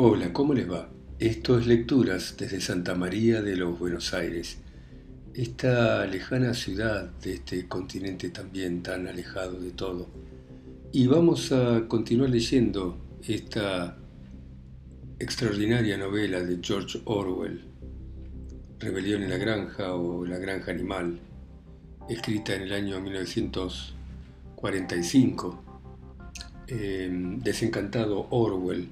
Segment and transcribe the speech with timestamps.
[0.00, 0.88] Hola, ¿cómo les va?
[1.18, 4.58] Esto es Lecturas desde Santa María de los Buenos Aires,
[5.34, 10.06] esta lejana ciudad de este continente también tan alejado de todo.
[10.92, 13.98] Y vamos a continuar leyendo esta
[15.18, 17.64] extraordinaria novela de George Orwell,
[18.78, 21.18] Rebelión en la Granja o La Granja Animal,
[22.08, 25.64] escrita en el año 1945.
[26.68, 27.10] Eh,
[27.42, 28.90] desencantado Orwell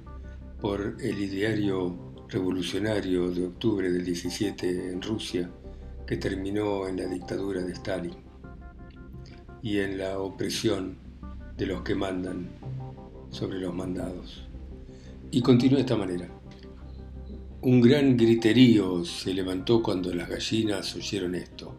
[0.60, 5.51] por el ideario revolucionario de octubre del 17 en Rusia,
[6.06, 8.16] que terminó en la dictadura de Stalin
[9.62, 10.97] y en la opresión
[11.56, 12.48] de los que mandan
[13.30, 14.47] sobre los mandados.
[15.30, 16.28] Y continuó de esta manera.
[17.62, 21.75] Un gran griterío se levantó cuando las gallinas oyeron esto.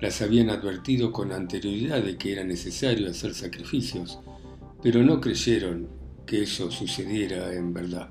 [0.00, 4.18] Las habían advertido con anterioridad de que era necesario hacer sacrificios,
[4.82, 8.08] pero no creyeron que eso sucediera en verdad.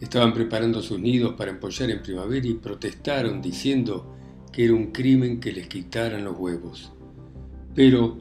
[0.00, 4.14] Estaban preparando sus nidos para empollar en primavera y protestaron diciendo
[4.52, 6.92] que era un crimen que les quitaran los huevos.
[7.74, 8.18] Pero,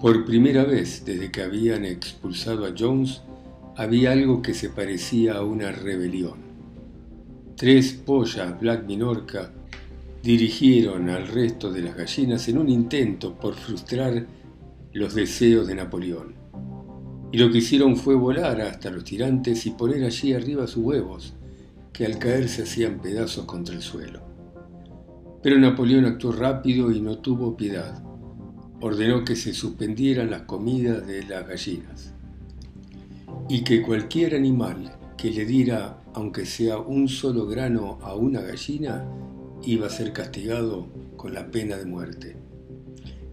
[0.00, 3.22] por primera vez desde que habían expulsado a Jones,
[3.76, 6.40] había algo que se parecía a una rebelión.
[7.56, 9.52] Tres pollas Black Minorca
[10.22, 14.26] dirigieron al resto de las gallinas en un intento por frustrar
[14.92, 16.41] los deseos de Napoleón
[17.32, 21.32] y lo que hicieron fue volar hasta los tirantes y poner allí arriba sus huevos,
[21.90, 24.20] que al caer se hacían pedazos contra el suelo.
[25.42, 28.02] Pero Napoleón actuó rápido y no tuvo piedad.
[28.82, 32.12] Ordenó que se suspendieran las comidas de las gallinas
[33.48, 39.06] y que cualquier animal que le diera, aunque sea un solo grano a una gallina,
[39.64, 42.36] iba a ser castigado con la pena de muerte.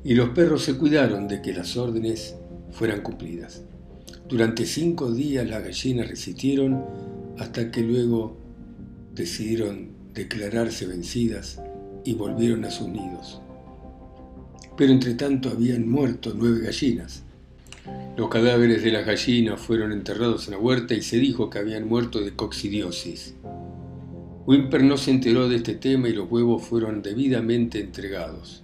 [0.05, 2.37] Y los perros se cuidaron de que las órdenes
[2.71, 3.65] fueran cumplidas.
[4.29, 6.85] Durante cinco días las gallinas resistieron
[7.39, 8.37] hasta que luego
[9.15, 11.59] decidieron declararse vencidas
[12.05, 13.41] y volvieron a sus nidos.
[14.77, 17.23] Pero entre tanto habían muerto nueve gallinas.
[18.17, 21.87] Los cadáveres de las gallinas fueron enterrados en la huerta y se dijo que habían
[21.87, 23.33] muerto de coccidiosis.
[24.45, 28.63] Wimper no se enteró de este tema y los huevos fueron debidamente entregados.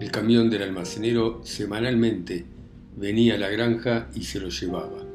[0.00, 2.44] El camión del almacenero semanalmente
[2.96, 5.05] venía a la granja y se lo llevaba.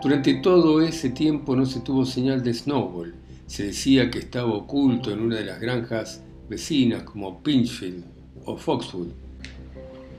[0.00, 3.14] Durante todo ese tiempo no se tuvo señal de Snowball.
[3.46, 8.04] Se decía que estaba oculto en una de las granjas vecinas como Pinchfield
[8.44, 9.08] o Foxwood.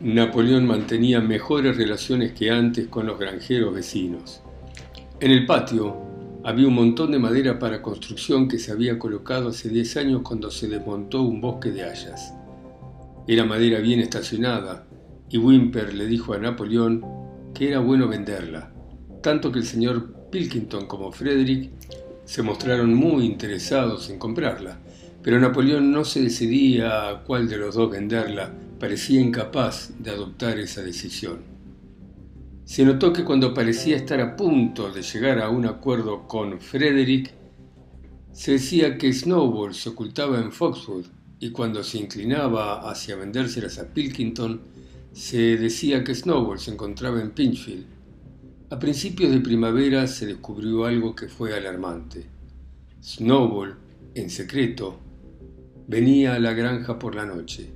[0.01, 4.41] Napoleón mantenía mejores relaciones que antes con los granjeros vecinos.
[5.21, 5.95] En el patio
[6.43, 10.51] había un montón de madera para construcción que se había colocado hace 10 años cuando
[10.51, 12.33] se desmontó un bosque de hayas.
[13.27, 14.85] Era madera bien estacionada,
[15.29, 17.05] y Wimper le dijo a Napoleón
[17.53, 18.73] que era bueno venderla,
[19.21, 21.69] tanto que el señor Pilkington como Frederick
[22.25, 24.79] se mostraron muy interesados en comprarla,
[25.23, 30.59] pero Napoleón no se decidía a cuál de los dos venderla, parecía incapaz de adoptar
[30.59, 31.39] esa decisión.
[32.65, 37.33] Se notó que cuando parecía estar a punto de llegar a un acuerdo con Frederick,
[38.31, 41.05] se decía que Snowball se ocultaba en Foxwood
[41.39, 44.61] y cuando se inclinaba hacia vendérselas a Pilkington,
[45.11, 47.98] se decía que Snowball se encontraba en Pinchfield.
[48.71, 52.27] A principios de primavera se descubrió algo que fue alarmante.
[53.01, 53.75] Snowball,
[54.13, 54.99] en secreto,
[55.87, 57.71] venía a la granja por la noche,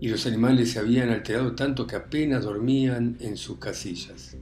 [0.00, 4.36] y los animales se habían alterado tanto que apenas dormían en sus casillas.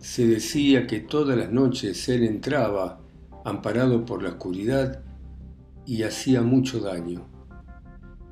[0.00, 3.00] Se decía que todas las noches él entraba,
[3.44, 5.04] amparado por la oscuridad,
[5.86, 7.28] y hacía mucho daño.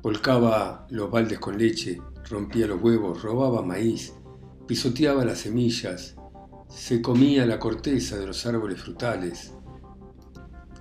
[0.01, 4.11] Volcaba los baldes con leche, rompía los huevos, robaba maíz,
[4.67, 6.17] pisoteaba las semillas,
[6.73, 9.53] se comía la corteza de los árboles frutales.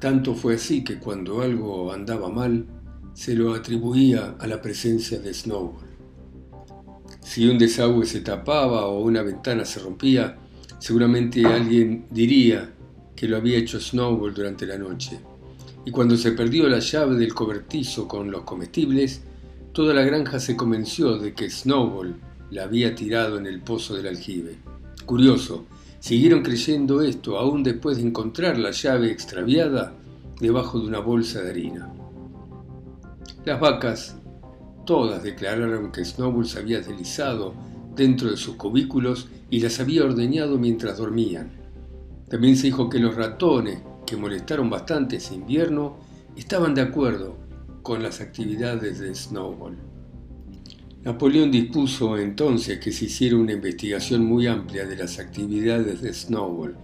[0.01, 2.67] Tanto fue así que cuando algo andaba mal,
[3.15, 5.87] se lo atribuía a la presencia de Snowball.
[7.21, 10.39] Si un desagüe se tapaba o una ventana se rompía,
[10.79, 12.73] seguramente alguien diría
[13.15, 15.21] que lo había hecho Snowball durante la noche.
[15.85, 19.23] Y cuando se perdió la llave del cobertizo con los comestibles,
[19.73, 22.15] Toda la granja se convenció de que Snowball
[22.51, 24.59] la había tirado en el pozo del aljibe.
[25.07, 25.65] Curioso,
[26.03, 29.95] siguieron creyendo esto aún después de encontrar la llave extraviada
[30.41, 31.93] debajo de una bolsa de harina.
[33.45, 34.17] Las vacas
[34.85, 37.55] todas declararon que Snowball se había deslizado
[37.95, 41.53] dentro de sus cubículos y las había ordeñado mientras dormían.
[42.29, 45.99] También se dijo que los ratones, que molestaron bastante ese invierno,
[46.37, 47.37] estaban de acuerdo
[47.83, 49.92] con las actividades de Snowball.
[51.05, 56.77] Napoleón dispuso entonces que se hiciera una investigación muy amplia de las actividades de Snowball,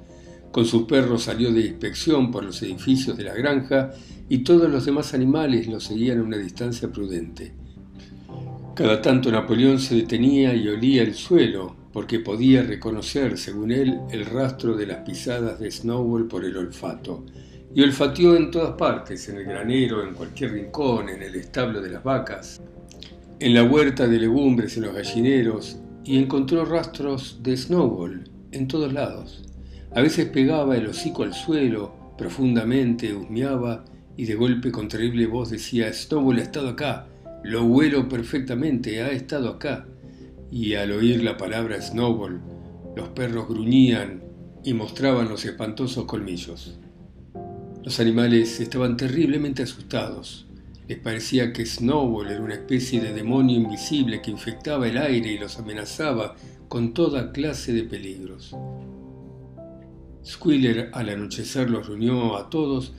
[0.51, 3.93] Con su perro salió de inspección por los edificios de la granja
[4.29, 7.53] y todos los demás animales lo seguían a una distancia prudente.
[8.75, 14.25] Cada tanto Napoleón se detenía y olía el suelo, porque podía reconocer, según él, el
[14.25, 17.25] rastro de las pisadas de Snowball por el olfato.
[17.73, 21.91] Y olfateó en todas partes, en el granero, en cualquier rincón, en el establo de
[21.91, 22.61] las vacas,
[23.41, 28.93] en la huerta de legumbres, en los gallineros, y encontró rastros de Snowball en todos
[28.93, 29.45] lados.
[29.95, 33.85] A veces pegaba el hocico al suelo, profundamente husmeaba
[34.17, 37.07] y de golpe con terrible voz decía, Snowball ha estado acá,
[37.45, 39.87] lo huelo perfectamente, ha estado acá.
[40.51, 42.41] Y al oír la palabra Snowball,
[42.97, 44.23] los perros gruñían
[44.65, 46.79] y mostraban los espantosos colmillos.
[47.85, 50.48] Los animales estaban terriblemente asustados.
[50.89, 55.39] Les parecía que Snowball era una especie de demonio invisible que infectaba el aire y
[55.39, 56.35] los amenazaba
[56.67, 58.57] con toda clase de peligros.
[60.25, 62.95] Squiller al anochecer los reunió a todos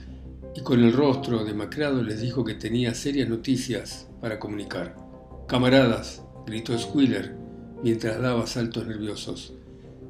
[0.54, 4.94] y con el rostro demacrado les dijo que tenía serias noticias para comunicar.
[5.48, 7.34] Camaradas, gritó Squiller
[7.82, 9.54] mientras daba saltos nerviosos,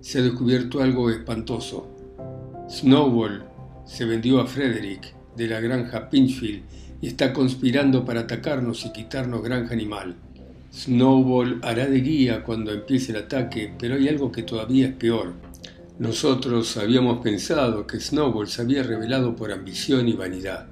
[0.02, 1.88] se ha descubierto algo espantoso.
[2.68, 3.44] Snowball
[3.86, 6.62] se vendió a Frederick de la granja Pinchfield
[7.00, 10.16] y está conspirando para atacarnos y quitarnos granja animal.
[10.72, 15.34] Snowball hará de guía cuando empiece el ataque, pero hay algo que todavía es peor.
[15.98, 20.68] Nosotros habíamos pensado que Snowball se había revelado por ambición y vanidad.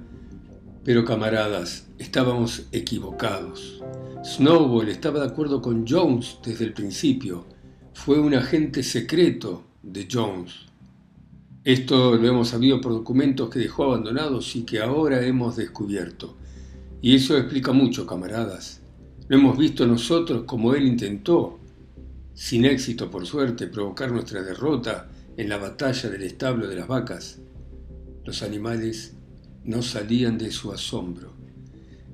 [0.83, 3.83] Pero camaradas, estábamos equivocados.
[4.23, 7.45] Snowball estaba de acuerdo con Jones desde el principio.
[7.93, 10.68] Fue un agente secreto de Jones.
[11.69, 16.35] Esto lo hemos sabido por documentos que dejó abandonados y que ahora hemos descubierto.
[16.99, 18.81] Y eso explica mucho, camaradas.
[19.27, 21.59] Lo hemos visto nosotros como él intentó,
[22.33, 27.37] sin éxito por suerte, provocar nuestra derrota en la batalla del establo de las vacas,
[28.25, 29.13] los animales
[29.63, 31.33] no salían de su asombro.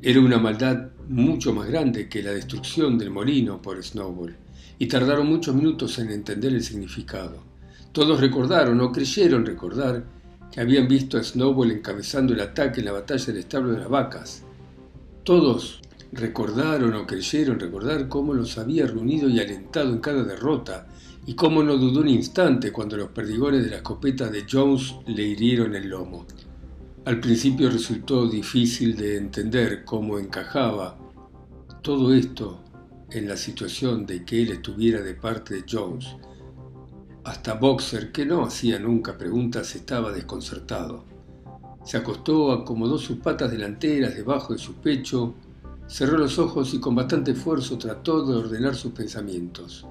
[0.01, 4.35] Era una maldad mucho más grande que la destrucción del molino por Snowball,
[4.79, 7.54] y tardaron muchos minutos en entender el significado.
[7.95, 10.03] Todos recordaron o creyeron recordar
[10.51, 13.87] que habían visto a Snowball encabezando el ataque en la batalla del establo de las
[13.87, 14.43] vacas.
[15.23, 15.79] Todos
[16.11, 20.87] recordaron o creyeron recordar cómo los había reunido y alentado en cada derrota,
[21.25, 25.23] y cómo no dudó un instante cuando los perdigones de la escopeta de Jones le
[25.23, 26.25] hirieron el lomo.
[27.05, 30.97] Al principio resultó difícil de entender cómo encajaba
[31.81, 32.61] todo esto
[33.09, 36.17] en la situación de que él estuviera de parte de Jones.
[37.25, 41.05] Hasta Boxer, que no hacía nunca preguntas, estaba desconcertado.
[41.83, 45.33] Se acostó, acomodó sus patas delanteras debajo de su pecho,
[45.87, 49.87] cerró los ojos y con bastante esfuerzo trató de ordenar sus pensamientos.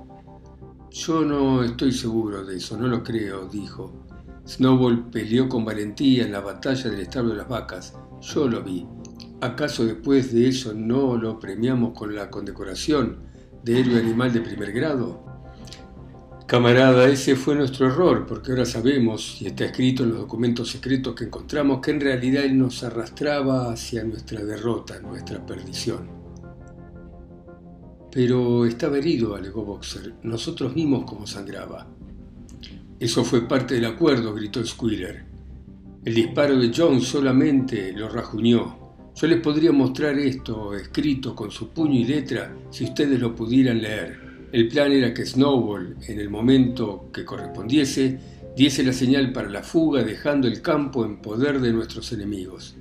[0.92, 3.92] Yo no estoy seguro de eso, no lo creo, dijo.
[4.46, 7.94] Snowball peleó con valentía en la batalla del establo de las vacas.
[8.20, 8.86] Yo lo vi.
[9.40, 13.24] ¿Acaso después de eso no lo premiamos con la condecoración
[13.64, 15.33] de héroe animal de primer grado?
[16.46, 21.14] Camarada, ese fue nuestro error, porque ahora sabemos, y está escrito en los documentos secretos
[21.14, 26.06] que encontramos, que en realidad él nos arrastraba hacia nuestra derrota, nuestra perdición.
[28.12, 30.16] Pero estaba herido, alegó Boxer.
[30.22, 31.86] Nosotros vimos cómo sangraba.
[33.00, 35.24] Eso fue parte del acuerdo, gritó Squiller.
[36.04, 38.84] El disparo de John solamente lo rajuñó.
[39.14, 43.80] Yo les podría mostrar esto escrito con su puño y letra si ustedes lo pudieran
[43.80, 44.23] leer.
[44.54, 48.20] El plan era que Snowball, en el momento que correspondiese,
[48.56, 52.76] diese la señal para la fuga dejando el campo en poder de nuestros enemigos.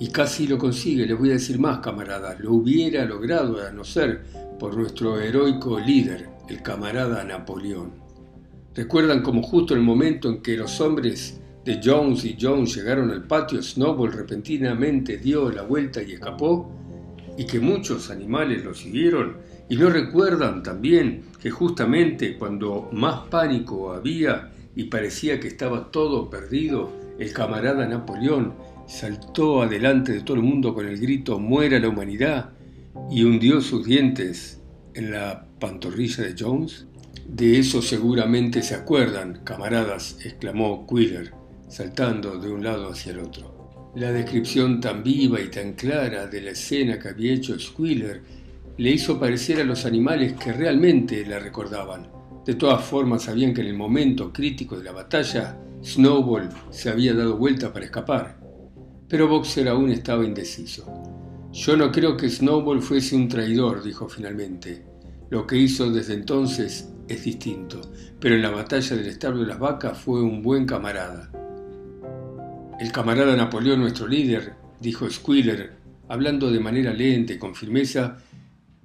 [0.00, 3.84] Y casi lo consigue, les voy a decir más, camaradas, lo hubiera logrado a no
[3.84, 4.24] ser
[4.58, 7.92] por nuestro heroico líder, el camarada Napoleón.
[8.74, 13.12] ¿Recuerdan cómo justo en el momento en que los hombres de Jones y Jones llegaron
[13.12, 16.68] al patio, Snowball repentinamente dio la vuelta y escapó?
[17.38, 19.36] Y que muchos animales lo siguieron.
[19.68, 26.30] ¿Y no recuerdan también que justamente cuando más pánico había y parecía que estaba todo
[26.30, 28.54] perdido, el camarada Napoleón
[28.86, 32.50] saltó adelante de todo el mundo con el grito Muera la humanidad
[33.10, 34.60] y hundió sus dientes
[34.94, 36.86] en la pantorrilla de Jones?
[37.26, 41.32] De eso seguramente se acuerdan, camaradas, exclamó Quiller,
[41.68, 43.92] saltando de un lado hacia el otro.
[43.96, 48.22] La descripción tan viva y tan clara de la escena que había hecho Squiller
[48.78, 52.08] le hizo parecer a los animales que realmente la recordaban.
[52.44, 57.14] De todas formas sabían que en el momento crítico de la batalla, Snowball se había
[57.14, 58.38] dado vuelta para escapar.
[59.08, 60.86] Pero Boxer aún estaba indeciso.
[61.52, 64.84] Yo no creo que Snowball fuese un traidor, dijo finalmente.
[65.30, 67.80] Lo que hizo desde entonces es distinto,
[68.20, 71.30] pero en la batalla del establo de las vacas fue un buen camarada.
[72.78, 75.72] El camarada Napoleón, nuestro líder, dijo Squiller,
[76.08, 78.18] hablando de manera lenta y con firmeza,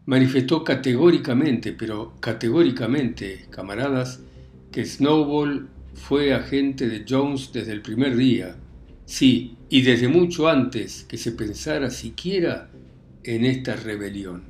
[0.05, 4.21] manifestó categóricamente, pero categóricamente, camaradas,
[4.71, 8.55] que Snowball fue agente de Jones desde el primer día,
[9.05, 12.69] sí, y desde mucho antes que se pensara siquiera
[13.23, 14.43] en esta rebelión.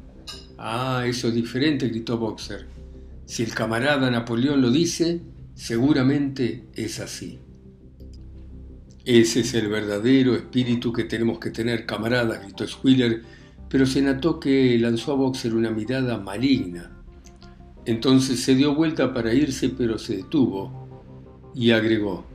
[0.57, 2.67] Ah, eso es diferente, gritó Boxer.
[3.25, 5.21] Si el camarada Napoleón lo dice,
[5.55, 7.39] seguramente es así.
[9.03, 13.23] Ese es el verdadero espíritu que tenemos que tener, camarada, gritó Squiller,
[13.71, 16.91] pero se notó que lanzó a Boxer una mirada maligna.
[17.85, 20.81] Entonces se dio vuelta para irse, pero se detuvo
[21.55, 22.25] y agregó,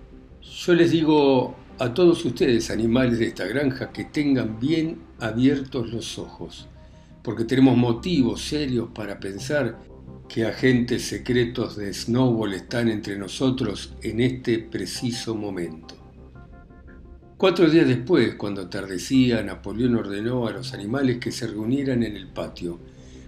[0.41, 6.19] yo les digo a todos ustedes, animales de esta granja, que tengan bien abiertos los
[6.19, 6.69] ojos,
[7.23, 9.79] porque tenemos motivos serios para pensar
[10.29, 15.96] que agentes secretos de Snowball están entre nosotros en este preciso momento.
[17.39, 22.29] Cuatro días después, cuando atardecía, Napoleón ordenó a los animales que se reunieran en el
[22.29, 22.79] patio.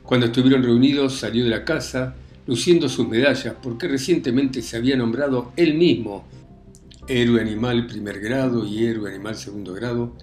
[0.03, 2.15] Cuando estuvieron reunidos, salió de la casa,
[2.47, 6.25] luciendo sus medallas, porque recientemente se había nombrado él mismo
[7.07, 10.15] héroe animal primer grado y héroe animal segundo grado,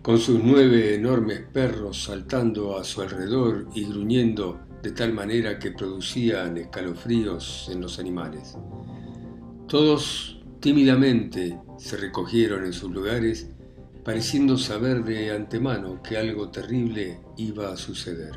[0.00, 5.72] con sus nueve enormes perros saltando a su alrededor y gruñendo de tal manera que
[5.72, 8.56] producían escalofríos en los animales.
[9.68, 10.33] Todos
[10.64, 13.50] tímidamente se recogieron en sus lugares,
[14.02, 18.32] pareciendo saber de antemano que algo terrible iba a suceder.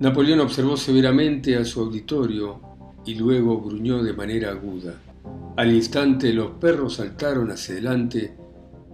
[0.00, 2.60] Napoleón observó severamente a su auditorio
[3.06, 5.00] y luego gruñó de manera aguda.
[5.56, 8.36] Al instante los perros saltaron hacia adelante,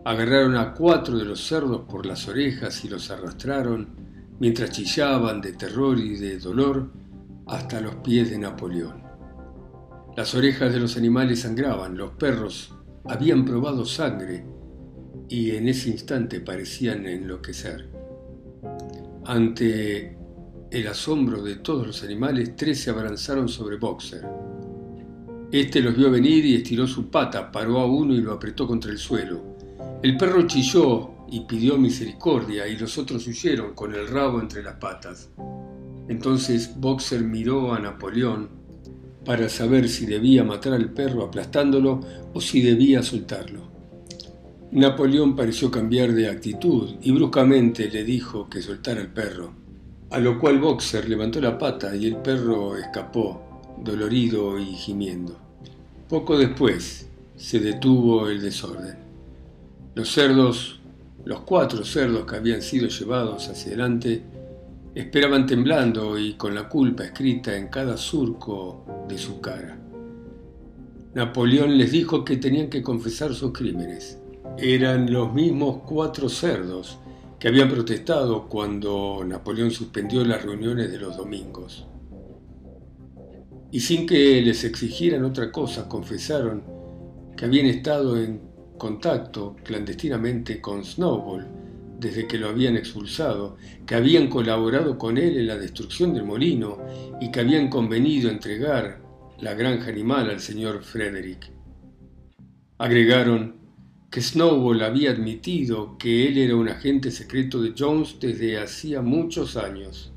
[0.04, 3.88] agarraron a cuatro de los cerdos por las orejas y los arrastraron,
[4.38, 6.92] mientras chillaban de terror y de dolor,
[7.48, 9.05] hasta los pies de Napoleón.
[10.16, 12.72] Las orejas de los animales sangraban, los perros
[13.04, 14.46] habían probado sangre
[15.28, 17.90] y en ese instante parecían enloquecer.
[19.26, 20.16] Ante
[20.70, 24.26] el asombro de todos los animales, tres se abalanzaron sobre Boxer.
[25.52, 28.90] Este los vio venir y estiró su pata, paró a uno y lo apretó contra
[28.90, 29.42] el suelo.
[30.02, 34.76] El perro chilló y pidió misericordia y los otros huyeron con el rabo entre las
[34.76, 35.28] patas.
[36.08, 38.65] Entonces Boxer miró a Napoleón
[39.26, 42.00] para saber si debía matar al perro aplastándolo
[42.32, 43.66] o si debía soltarlo.
[44.70, 49.52] Napoleón pareció cambiar de actitud y bruscamente le dijo que soltara al perro,
[50.10, 55.36] a lo cual Boxer levantó la pata y el perro escapó, dolorido y gimiendo.
[56.08, 58.96] Poco después se detuvo el desorden.
[59.96, 60.78] Los cerdos,
[61.24, 64.22] los cuatro cerdos que habían sido llevados hacia adelante,
[64.96, 69.78] Esperaban temblando y con la culpa escrita en cada surco de su cara.
[71.12, 74.18] Napoleón les dijo que tenían que confesar sus crímenes.
[74.56, 76.98] Eran los mismos cuatro cerdos
[77.38, 81.86] que habían protestado cuando Napoleón suspendió las reuniones de los domingos.
[83.70, 86.64] Y sin que les exigieran otra cosa, confesaron
[87.36, 88.40] que habían estado en
[88.78, 91.65] contacto clandestinamente con Snowball
[91.98, 96.78] desde que lo habían expulsado, que habían colaborado con él en la destrucción del molino
[97.20, 99.02] y que habían convenido entregar
[99.40, 101.50] la granja animal al señor Frederick.
[102.78, 103.56] Agregaron
[104.10, 109.56] que Snowball había admitido que él era un agente secreto de Jones desde hacía muchos
[109.56, 110.12] años.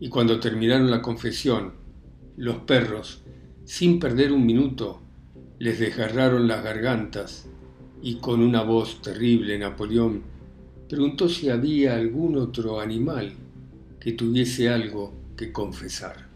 [0.00, 1.74] Y cuando terminaron la confesión,
[2.36, 3.22] los perros,
[3.64, 5.02] sin perder un minuto,
[5.58, 7.48] les desgarraron las gargantas
[8.00, 10.37] y con una voz terrible Napoleón
[10.88, 13.32] preguntó si había algún otro animal
[14.00, 16.28] que tuviese algo que confesar.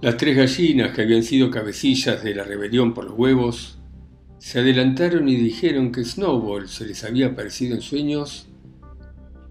[0.00, 3.78] Las tres gallinas que habían sido cabecillas de la rebelión por los huevos
[4.38, 8.48] se adelantaron y dijeron que Snowball se les había aparecido en sueños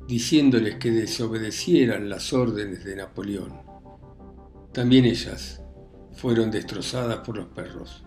[0.08, 3.54] diciéndoles que desobedecieran las órdenes de Napoleón.
[4.74, 5.62] También ellas
[6.14, 8.04] fueron destrozadas por los perros.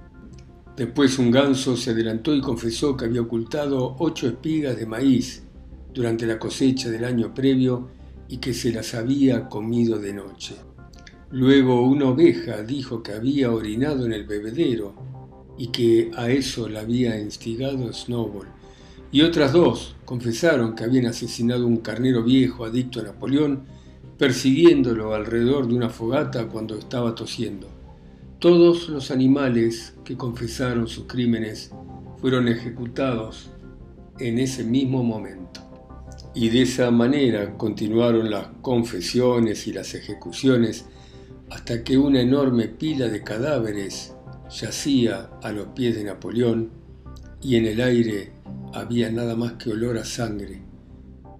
[0.76, 5.44] Después un ganso se adelantó y confesó que había ocultado ocho espigas de maíz
[5.94, 7.88] durante la cosecha del año previo
[8.28, 10.56] y que se las había comido de noche.
[11.30, 14.94] Luego una oveja dijo que había orinado en el bebedero
[15.56, 18.48] y que a eso la había instigado Snowball.
[19.12, 23.62] Y otras dos confesaron que habían asesinado un carnero viejo adicto a Napoleón,
[24.18, 27.68] persiguiéndolo alrededor de una fogata cuando estaba tosiendo.
[28.40, 31.70] Todos los animales que confesaron sus crímenes
[32.20, 33.50] fueron ejecutados
[34.18, 35.60] en ese mismo momento.
[36.34, 40.84] Y de esa manera continuaron las confesiones y las ejecuciones
[41.50, 44.14] hasta que una enorme pila de cadáveres
[44.50, 46.70] yacía a los pies de Napoleón
[47.40, 48.32] y en el aire
[48.72, 50.62] había nada más que olor a sangre,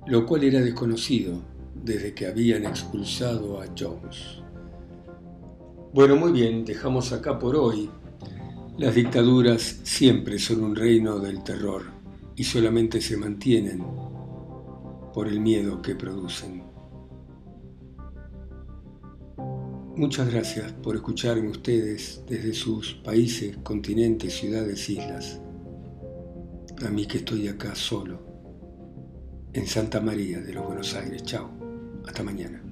[0.06, 1.42] lo cual era desconocido
[1.74, 4.40] desde que habían expulsado a Jones.
[5.92, 7.90] Bueno, muy bien, dejamos acá por hoy.
[8.78, 11.82] Las dictaduras siempre son un reino del terror
[12.36, 13.82] y solamente se mantienen
[15.14, 16.64] por el miedo que producen.
[19.97, 25.40] Muchas gracias por escucharme ustedes desde sus países, continentes, ciudades, islas.
[26.85, 28.18] A mí que estoy acá solo,
[29.52, 31.23] en Santa María de los Buenos Aires.
[31.23, 31.49] Chao.
[32.04, 32.63] Hasta mañana.